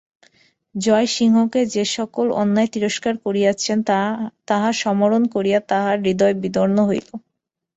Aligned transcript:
জয়সিংহকে 0.75 1.61
যেসেকল 1.73 2.27
অন্যায় 2.41 2.69
তিরস্কার 2.73 3.13
করিয়াছেন 3.25 3.77
তাহা 4.49 4.69
সমরণ 4.81 5.23
করিয়া 5.33 5.59
তাঁহার 5.69 5.97
হৃদয় 6.05 6.35
বিদীর্ণ 6.41 6.77
হইল। 6.89 7.07